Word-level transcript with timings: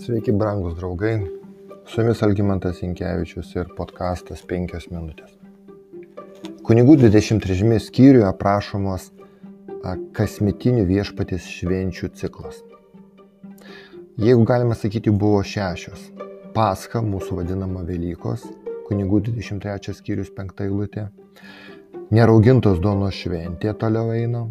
Sveiki, 0.00 0.32
brangus 0.32 0.74
draugai. 0.76 1.20
Su 1.84 2.00
jumis 2.00 2.22
Algymantas 2.22 2.78
Inkevičius 2.80 3.50
ir 3.52 3.66
podkastas 3.76 4.40
5 4.48 4.86
minutės. 4.88 5.34
Kunigų 6.64 6.94
23 7.02 7.76
skyriuje 7.84 8.24
aprašomos 8.24 9.10
kasmetinių 10.16 10.86
viešpatės 10.88 11.50
švenčių 11.52 12.08
ciklas. 12.16 12.62
Jeigu 14.16 14.46
galima 14.48 14.78
sakyti, 14.78 15.12
buvo 15.12 15.42
šešios. 15.44 16.08
Pascha, 16.56 17.04
mūsų 17.04 17.42
vadinama 17.42 17.84
Velykos, 17.84 18.46
kunigų 18.88 19.20
23 19.28 19.98
skyrius 20.00 20.32
5 20.32 20.64
eilutė. 20.64 21.10
Neraugintos 22.08 22.80
duonos 22.80 23.20
šventė 23.20 23.76
toliau 23.76 24.16
eina. 24.16 24.46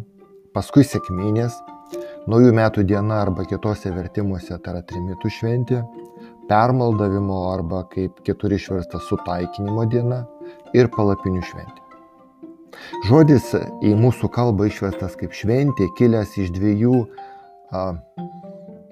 Paskui 0.54 0.86
sėkminės, 0.86 1.58
Naujų 2.28 2.50
metų 2.52 2.82
diena 2.84 3.22
arba 3.24 3.46
kitose 3.48 3.90
vertimuose 3.94 4.58
tai 4.60 4.74
yra 4.74 4.80
trimitų 4.84 5.30
šventė, 5.32 5.78
permaldavimo 6.50 7.38
arba 7.48 7.84
kaip 7.88 8.18
kitur 8.26 8.52
išversta 8.52 9.00
sutaikinimo 9.06 9.86
diena 9.88 10.26
ir 10.76 10.90
palapinių 10.92 11.40
šventė. 11.48 11.86
Žodis 13.08 13.54
į 13.86 13.94
mūsų 13.96 14.28
kalbą 14.34 14.68
išverstas 14.68 15.16
kaip 15.20 15.32
šventė, 15.36 15.88
kilęs 15.96 16.36
iš 16.42 16.52
dviejų 16.58 16.98
a, 17.72 17.86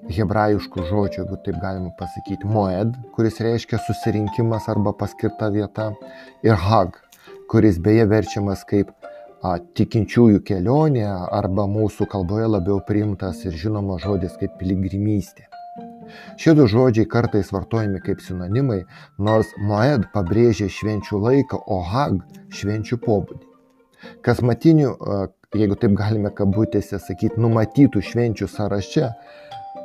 hebrajiškų 0.09 0.87
žodžių, 0.89 1.21
jeigu 1.21 1.39
taip 1.45 1.59
galima 1.61 1.93
pasakyti, 1.99 2.49
moed, 2.49 2.97
kuris 3.13 3.37
reiškia 3.45 3.77
susirinkimas 3.85 4.65
arba 4.73 4.95
paskirta 4.97 5.51
vieta, 5.53 5.91
ir 6.45 6.57
hag, 6.65 6.97
kuris 7.51 7.77
beje 7.77 8.09
verčiamas 8.09 8.65
kaip 8.69 8.89
tikinčiųjų 9.41 10.41
kelionė 10.43 11.05
arba 11.07 11.65
mūsų 11.69 12.07
kalboje 12.11 12.49
labiau 12.49 12.81
priimtas 12.87 13.45
ir 13.45 13.55
žinomas 13.55 14.03
žodis 14.03 14.35
kaip 14.39 14.57
piligrimystė. 14.59 15.47
Šie 16.41 16.55
du 16.57 16.65
žodžiai 16.67 17.07
kartais 17.07 17.51
vartojami 17.53 18.01
kaip 18.03 18.23
sinonimai, 18.25 18.81
nors 19.17 19.51
Moed 19.61 20.09
pabrėžia 20.13 20.67
švenčių 20.67 21.21
laiką, 21.23 21.61
o 21.67 21.79
Hag 21.85 22.19
švenčių 22.51 22.99
pobūdį. 23.05 23.45
Kasmatinių, 24.25 24.91
jeigu 25.55 25.77
taip 25.79 25.95
galime 25.99 26.33
kabutėse 26.35 26.99
sakyti, 26.99 27.39
numatytų 27.39 28.03
švenčių 28.11 28.49
sąraše, 28.49 29.13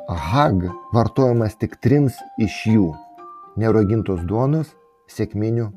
Hag 0.09 0.67
vartojamas 0.93 1.55
tik 1.61 1.79
trims 1.81 2.19
iš 2.41 2.61
jų- 2.73 2.91
nerogintos 3.61 4.25
duonos, 4.27 4.75
sėkminių 5.07 5.71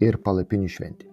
ir 0.00 0.18
palapinių 0.18 0.68
šventė. 0.68 1.11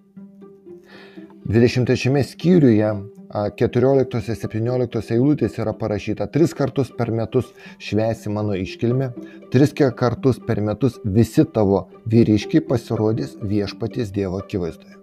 23 1.49 2.21
skyriuje 2.29 2.89
14-17 3.33 5.13
eilutės 5.15 5.55
yra 5.57 5.71
parašyta, 5.73 6.27
tris 6.29 6.51
kartus 6.53 6.91
per 6.93 7.09
metus 7.09 7.47
švesi 7.81 8.29
mano 8.29 8.53
iškilmę, 8.53 9.07
tris 9.49 9.73
kartus 9.73 10.37
per 10.45 10.61
metus 10.61 10.99
visi 11.03 11.47
tavo 11.49 11.87
vyriškiai 12.05 12.61
pasirodys 12.69 13.33
viešpaties 13.41 14.11
Dievo 14.13 14.37
akivaizdoje. 14.43 14.93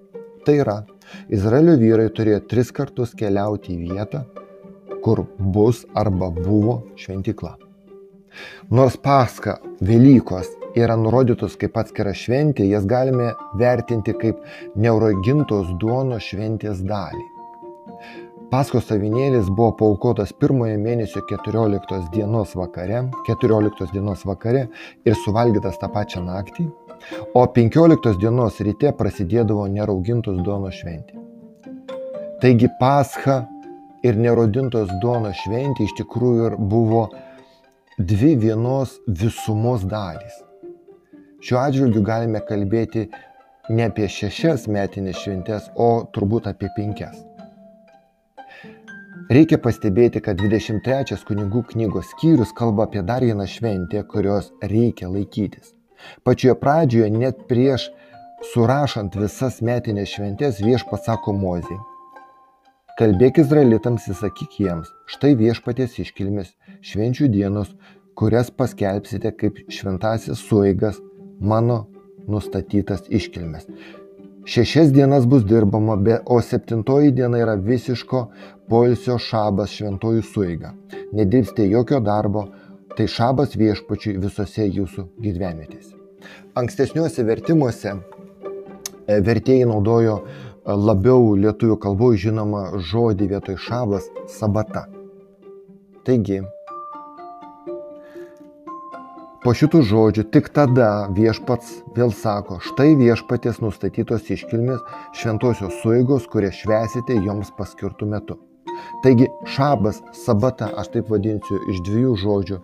Tai 0.46 0.54
yra, 0.62 0.76
Izraelio 1.34 1.74
vyrai 1.82 2.12
turėjo 2.14 2.44
tris 2.46 2.70
kartus 2.70 3.16
keliauti 3.18 3.74
į 3.74 3.90
vietą, 3.90 4.22
kur 5.02 5.24
bus 5.38 5.82
arba 5.98 6.30
buvo 6.30 6.84
šventykla. 6.94 7.56
Nors 8.70 8.94
Paska, 9.02 9.58
Velykos 9.82 10.54
yra 10.76 10.96
nurodytos 11.00 11.56
kaip 11.60 11.76
atskira 11.80 12.12
šventė, 12.14 12.66
jas 12.68 12.84
galime 12.88 13.32
vertinti 13.58 14.14
kaip 14.20 14.42
neurogintos 14.76 15.72
duonos 15.80 16.28
šventės 16.28 16.82
dalį. 16.84 17.24
Paskos 18.46 18.92
avinėlis 18.94 19.48
buvo 19.50 19.72
paukotas 19.80 20.30
pirmojo 20.36 20.76
mėnesio 20.78 21.24
14 21.26 22.12
dienos 22.12 22.52
vakare, 22.54 23.00
14 23.26 23.90
dienos 23.90 24.22
vakare 24.28 24.68
ir 25.04 25.16
suvalgytas 25.24 25.80
tą 25.80 25.90
pačią 25.90 26.22
naktį, 26.22 26.68
o 27.34 27.42
15 27.56 28.14
dienos 28.22 28.60
ryte 28.62 28.92
prasidėdavo 29.00 29.66
neraugintos 29.72 30.38
duonos 30.46 30.78
šventė. 30.78 31.18
Taigi 32.40 32.70
Pascha 32.78 33.40
ir 34.06 34.18
nerodintos 34.20 34.92
duonos 35.02 35.40
šventė 35.42 35.88
iš 35.88 35.96
tikrųjų 36.02 36.50
ir 36.52 36.58
buvo 36.70 37.06
dvi 37.98 38.36
vienos 38.46 38.98
visumos 39.08 39.86
dalys. 39.88 40.42
Šiuo 41.46 41.60
atžvilgiu 41.62 42.00
galime 42.02 42.40
kalbėti 42.42 43.04
ne 43.70 43.84
apie 43.86 44.08
šešias 44.10 44.64
metinės 44.66 45.20
šventės, 45.22 45.68
o 45.78 46.02
turbūt 46.10 46.48
apie 46.50 46.72
penkias. 46.74 47.20
Reikia 49.30 49.58
pastebėti, 49.62 50.22
kad 50.26 50.42
23 50.42 51.22
kunigų 51.28 51.62
knygos 51.70 52.10
skyrius 52.16 52.54
kalba 52.58 52.88
apie 52.88 53.02
dar 53.06 53.22
vieną 53.22 53.46
šventę, 53.50 54.02
kurios 54.10 54.50
reikia 54.74 55.10
laikytis. 55.10 55.74
Pačioje 56.26 56.58
pradžioje, 56.58 57.10
net 57.14 57.46
prieš 57.50 57.90
surašant 58.52 59.14
visas 59.18 59.62
metinės 59.62 60.16
šventės, 60.16 60.62
vieš 60.66 60.82
pasako 60.90 61.34
mozijai 61.34 61.78
kalbėk 62.96 63.42
izraelitams 63.42 64.06
ir 64.08 64.16
sakyk 64.16 64.54
jiems 64.56 64.88
štai 65.12 65.34
viešpaties 65.36 65.98
iškilmės 66.00 66.54
švenčių 66.90 67.26
dienos 67.34 67.74
kurias 68.16 68.48
paskelbsite 68.60 69.34
kaip 69.36 69.58
šventąsias 69.78 70.40
sueigas 70.40 71.02
mano 71.40 71.84
nustatytas 72.26 73.06
iškilmes. 73.08 73.66
Šešias 74.46 74.92
dienas 74.92 75.26
bus 75.26 75.44
dirbama 75.44 75.96
be 75.96 76.18
o 76.26 76.40
septintoji 76.40 77.10
diena 77.10 77.38
yra 77.38 77.54
visiško 77.54 78.26
poilsio 78.68 79.18
šabas 79.18 79.70
šventoji 79.74 80.22
sueiga. 80.22 80.72
Nedirbsite 81.12 81.68
jokio 81.68 82.00
darbo 82.00 82.46
tai 82.96 83.08
šabas 83.10 83.56
viešpačiui 83.58 84.16
visose 84.22 84.66
jūsų 84.66 85.08
gyvenvietėse. 85.20 85.96
Ankstesniuose 86.56 87.24
vertimuose 87.26 87.92
e, 87.92 89.18
vertėjai 89.20 89.66
naudojo 89.68 90.20
labiau 90.66 91.34
lietuvių 91.38 91.76
kalboje 91.82 92.26
žinomą 92.26 92.62
žodį 92.90 93.28
vietoj 93.34 93.58
šabas- 93.66 94.06
sabata. 94.38 94.86
Taigi, 96.06 96.40
po 99.46 99.52
šitų 99.54 99.78
žodžių 99.86 100.22
tik 100.34 100.48
tada 100.50 101.06
viešpats 101.14 101.68
vėl 101.94 102.10
sako, 102.10 102.56
štai 102.66 102.96
viešpatės 102.98 103.60
nustatytos 103.62 104.26
iškilmės 104.34 104.80
šventosios 105.14 105.76
suigos, 105.84 106.26
kurias 106.32 106.58
švesite 106.58 107.14
joms 107.22 107.52
paskirtų 107.54 108.08
metu. 108.10 108.40
Taigi, 109.04 109.28
šabas, 109.54 110.02
sabata, 110.24 110.72
aš 110.82 110.90
taip 110.96 111.14
vadinsiu 111.14 111.60
iš 111.70 111.78
dviejų 111.86 112.16
žodžių 112.24 112.58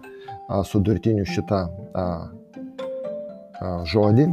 sudurtinių 0.73 1.29
šitą 1.31 1.63
a, 1.63 2.03
a, 2.03 3.73
žodį 3.87 4.27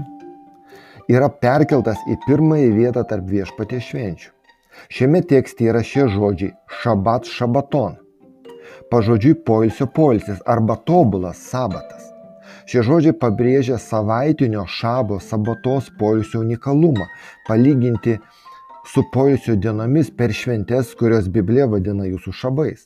yra 1.13 1.29
perkeltas 1.29 2.01
į 2.09 2.17
pirmąją 2.25 2.75
vietą 2.81 3.05
tarp 3.13 3.29
viešpaties 3.29 3.91
švenčių. 3.91 4.33
Šiame 4.89 5.21
tekste 5.21 5.69
yra 5.69 5.85
šie 5.85 6.09
žodžiai 6.17 6.55
šabat 6.81 7.29
šabaton. 7.29 7.99
Pažodžiui 8.89 9.37
poilsio 9.45 9.85
poilsis 9.93 10.41
arba 10.49 10.81
tobulas 10.81 11.45
sabatas. 11.51 12.09
Šie 12.69 12.83
žodžiai 12.85 13.15
pabrėžia 13.17 13.79
savaitinio 13.81 14.67
šabo 14.69 15.15
sabatos 15.25 15.87
poilsio 15.97 16.43
unikalumą, 16.43 17.07
palyginti 17.47 18.19
su 18.85 19.01
poilsio 19.13 19.55
dienomis 19.57 20.11
per 20.13 20.35
šventes, 20.37 20.91
kurios 20.99 21.31
Biblija 21.33 21.65
vadina 21.71 22.05
jūsų 22.05 22.33
šabais. 22.41 22.83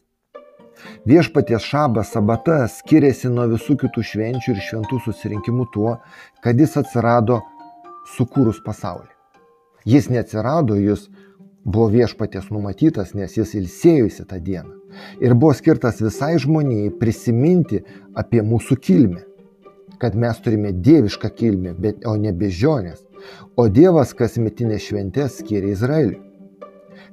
Viešpaties 1.08 1.68
šabas 1.68 2.14
sabata 2.16 2.62
skiriasi 2.72 3.32
nuo 3.34 3.50
visų 3.52 3.76
kitų 3.82 4.06
švenčių 4.12 4.54
ir 4.54 4.62
šventų 4.70 5.02
susirinkimų 5.04 5.68
tuo, 5.76 5.98
kad 6.40 6.64
jis 6.64 6.78
atsirado 6.80 7.42
sukūrus 8.16 8.64
pasaulį. 8.64 9.12
Jis 9.84 10.08
neatsirado, 10.08 10.80
jis 10.80 11.10
buvo 11.68 11.90
viešpatės 11.92 12.48
numatytas, 12.56 13.12
nes 13.20 13.36
jis 13.36 13.52
ilsėjusi 13.60 14.24
tą 14.32 14.40
dieną. 14.40 14.80
Ir 15.20 15.36
buvo 15.36 15.52
skirtas 15.60 16.00
visai 16.00 16.38
žmonijai 16.40 16.96
prisiminti 17.04 17.84
apie 18.16 18.48
mūsų 18.48 18.80
kilmę. 18.80 19.28
Kad 20.04 20.18
mes 20.20 20.42
turime 20.44 20.74
dievišką 20.76 21.30
kilmę, 21.38 21.72
bet, 21.80 22.02
o 22.04 22.18
ne 22.20 22.34
bežionės. 22.36 23.06
O 23.56 23.70
Dievas 23.72 24.10
kasmetinė 24.20 24.82
šventės 24.84 25.38
skiria 25.40 25.72
Izraeliui. 25.72 26.20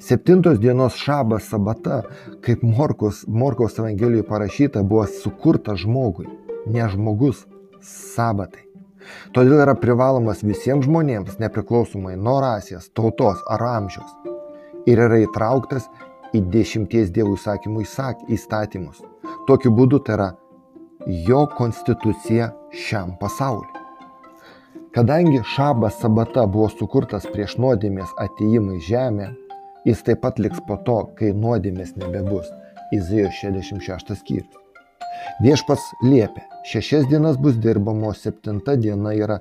Septintos 0.02 0.58
dienos 0.58 0.96
šabas 0.98 1.46
sabata, 1.52 2.00
kaip 2.42 2.64
Morkos, 2.66 3.20
Morkos 3.28 3.78
Evangelijoje 3.78 4.26
parašyta, 4.26 4.82
buvo 4.82 5.04
sukurta 5.06 5.76
žmogui, 5.78 6.26
ne 6.66 6.88
žmogus 6.90 7.44
sabatai. 7.84 8.66
Todėl 9.36 9.60
yra 9.60 9.76
privalomas 9.78 10.42
visiems 10.42 10.88
žmonėms, 10.88 11.38
nepriklausomai 11.38 12.16
nuo 12.18 12.40
rasės, 12.42 12.90
tautos 12.96 13.44
ar 13.46 13.62
amžiaus. 13.76 14.10
Ir 14.90 15.04
yra 15.06 15.22
įtrauktas 15.28 15.86
į 16.34 16.42
dešimties 16.58 17.14
dievų 17.14 17.38
įsakymų 17.38 17.86
įstatymus. 18.34 19.04
Tokiu 19.46 19.70
būdu 19.78 20.02
tai 20.02 20.18
yra 20.18 20.30
jo 21.06 21.46
konstitucija 21.56 22.50
šiam 22.72 23.16
pasauliu. 23.20 23.80
Kadangi 24.94 25.42
šabas 25.54 26.00
sabata 26.00 26.46
buvo 26.46 26.68
sukurtas 26.68 27.26
prieš 27.32 27.56
nuodėmės 27.62 28.10
ateimą 28.18 28.78
į 28.78 28.80
žemę, 28.88 29.28
jis 29.86 30.02
taip 30.06 30.24
pat 30.24 30.40
liks 30.42 30.58
po 30.66 30.80
to, 30.86 31.02
kai 31.18 31.30
nuodėmės 31.30 31.94
nebebus. 32.00 32.50
Izaijo 32.92 33.30
66 33.36 34.16
skyrius. 34.18 34.56
Viešpats 35.44 35.84
liepia, 36.02 36.42
šešias 36.66 37.06
dienas 37.10 37.38
bus 37.38 37.58
dirbama, 37.62 38.10
o 38.10 38.16
septinta 38.16 38.74
diena 38.76 39.12
yra 39.14 39.38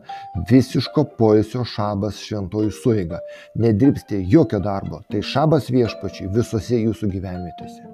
visiško 0.51 1.05
poilsio 1.17 1.63
šabas 1.67 2.21
šventojų 2.27 2.75
suiga. 2.81 3.21
Nedirbsite 3.55 4.21
jokio 4.33 4.61
darbo, 4.63 5.01
tai 5.09 5.23
šabas 5.25 5.71
viešpačiui 5.73 6.29
visose 6.35 6.83
jūsų 6.83 7.09
gyvenvietėse. 7.15 7.89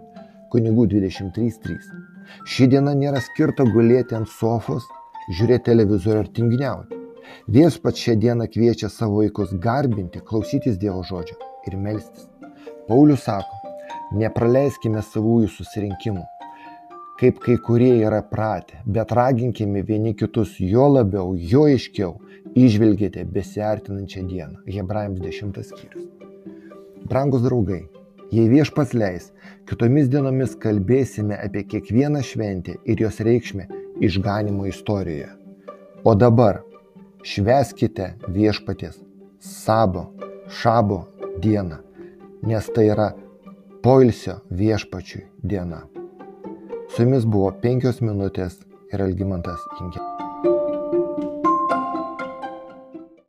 Kunigų 0.52 0.90
23.3. 0.98 2.15
Ši 2.46 2.70
diena 2.74 2.94
nėra 2.98 3.22
skirta 3.24 3.66
gulėti 3.70 4.18
ant 4.18 4.30
sofos, 4.32 4.86
žiūrėti 5.32 5.70
televizorių 5.72 6.24
ar 6.26 6.32
tinginiauti. 6.38 7.02
Viešpats 7.50 8.06
šią 8.06 8.16
dieną 8.22 8.48
kviečia 8.54 8.92
savo 8.94 9.24
vaikus 9.24 9.56
garbinti, 9.62 10.22
klausytis 10.22 10.78
Dievo 10.82 11.02
žodžio 11.08 11.40
ir 11.68 11.78
melstis. 11.82 12.30
Paulius 12.88 13.26
sako, 13.26 13.76
nepraleiskime 14.22 15.02
savųjų 15.02 15.50
susirinkimų 15.58 16.26
kaip 17.20 17.40
kai 17.40 17.56
kurie 17.58 17.94
yra 18.04 18.22
pratę, 18.28 18.82
bet 18.86 19.12
raginkime 19.16 19.84
vieni 19.88 20.14
kitus 20.20 20.58
jo 20.60 20.88
labiau, 20.92 21.36
jo 21.52 21.64
aiškiau, 21.72 22.18
išvelgėte 22.60 23.24
besiartinančią 23.38 24.24
dieną. 24.28 24.64
Hebrajams 24.68 25.22
10 25.24 25.62
skyrius. 25.70 26.10
Brangus 27.08 27.46
draugai, 27.46 27.86
jei 28.32 28.50
viešpats 28.50 28.94
leis, 28.98 29.32
kitomis 29.70 30.10
dienomis 30.12 30.56
kalbėsime 30.62 31.38
apie 31.42 31.66
kiekvieną 31.72 32.22
šventę 32.26 32.78
ir 32.86 33.02
jos 33.02 33.20
reikšmę 33.20 33.68
išganimo 34.06 34.68
istorijoje. 34.70 35.30
O 36.06 36.16
dabar 36.16 36.62
šveskite 37.26 38.14
viešpatės 38.30 39.00
sabo, 39.40 40.08
šabo 40.62 41.02
dieną, 41.42 41.82
nes 42.46 42.70
tai 42.76 42.90
yra 42.94 43.12
poilsio 43.86 44.40
viešpačiui 44.50 45.26
diena. 45.42 45.86
Su 46.94 47.04
jumis 47.04 47.26
buvo 47.26 47.52
penkios 47.62 48.02
minutės 48.06 48.62
ir 48.94 49.02
Algymantas 49.08 49.66
Ingė. 49.82 50.75